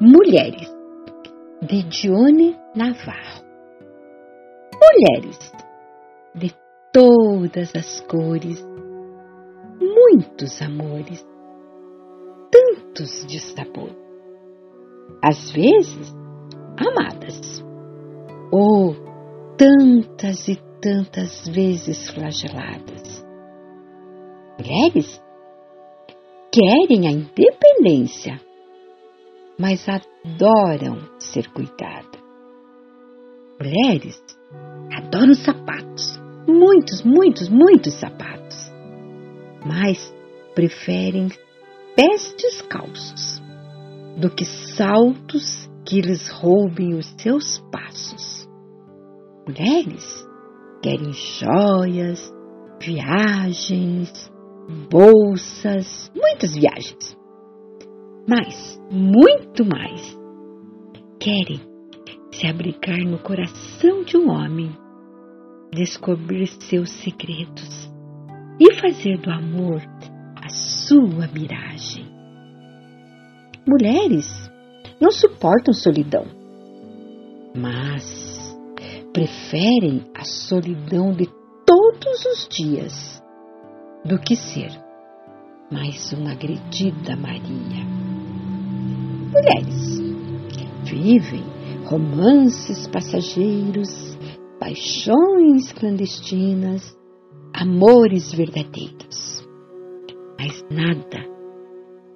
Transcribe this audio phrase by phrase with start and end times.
[0.00, 0.72] Mulheres,
[1.60, 3.44] de Dione Navarro.
[4.80, 5.52] Mulheres
[6.36, 6.54] de
[6.92, 8.64] todas as cores,
[9.80, 11.26] muitos amores,
[12.48, 13.90] tantos de sabor.
[15.20, 16.14] Às vezes,
[16.78, 17.60] amadas,
[18.52, 18.94] ou
[19.56, 23.26] tantas e tantas vezes flageladas.
[24.60, 25.20] Mulheres
[26.52, 28.40] querem a independência,
[29.58, 32.20] mas adoram ser cuidadas.
[33.60, 34.22] Mulheres
[34.96, 38.70] adoram sapatos, muitos, muitos, muitos sapatos,
[39.66, 40.14] mas
[40.54, 41.28] preferem
[41.96, 43.42] pés descalços
[44.16, 48.48] do que saltos que lhes roubem os seus passos.
[49.46, 50.24] Mulheres
[50.82, 52.32] querem joias,
[52.80, 54.30] viagens,
[54.90, 57.16] bolsas, muitas viagens.
[58.28, 60.14] Mas, muito mais,
[61.18, 61.58] querem
[62.30, 64.70] se abrigar no coração de um homem,
[65.72, 67.90] descobrir seus segredos
[68.60, 69.80] e fazer do amor
[70.36, 72.06] a sua miragem.
[73.66, 74.28] Mulheres
[75.00, 76.26] não suportam solidão,
[77.56, 78.54] mas
[79.14, 81.26] preferem a solidão de
[81.64, 83.22] todos os dias
[84.04, 84.70] do que ser
[85.70, 88.07] mais uma agredida Maria.
[89.32, 90.00] Mulheres
[90.84, 91.44] vivem
[91.84, 94.16] romances passageiros,
[94.58, 96.96] paixões clandestinas,
[97.52, 99.46] amores verdadeiros.
[100.38, 101.26] Mas nada,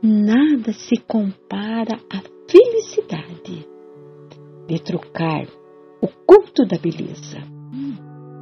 [0.02, 3.66] nada se compara à felicidade
[4.66, 5.46] de trocar
[6.00, 7.40] o culto da beleza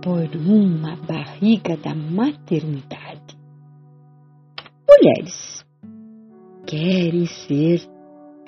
[0.01, 3.37] por uma barriga da maternidade.
[4.89, 5.65] Mulheres
[6.67, 7.81] querem ser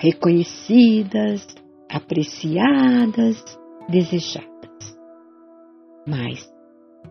[0.03, 1.47] reconhecidas,
[1.89, 3.42] apreciadas,
[3.89, 4.51] desejadas.
[6.05, 6.52] Mas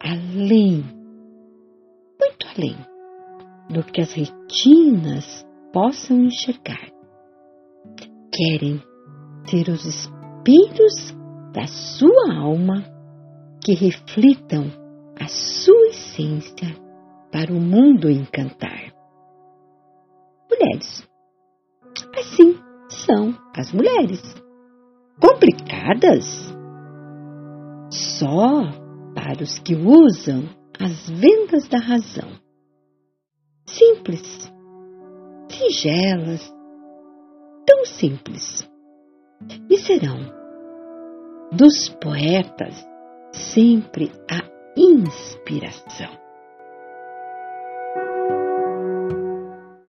[0.02, 0.84] além,
[2.19, 2.75] muito além
[3.69, 6.91] do que as retinas possam enxergar,
[8.34, 8.81] querem
[9.50, 11.16] ter os espelhos
[11.53, 12.84] da sua alma
[13.63, 14.66] que reflitam
[15.18, 16.75] a sua essência
[17.31, 18.91] para o mundo encantar.
[20.50, 21.09] Mulheres.
[22.18, 22.61] Assim
[23.06, 24.22] são as mulheres.
[25.19, 26.53] Complicadas?
[27.89, 28.72] Só
[29.13, 32.29] para os que usam as vendas da razão.
[33.67, 34.51] Simples,
[35.50, 36.53] singelas,
[37.66, 38.67] tão simples.
[39.69, 40.19] E serão
[41.51, 42.85] dos poetas
[43.33, 44.41] sempre a
[44.78, 46.09] inspiração.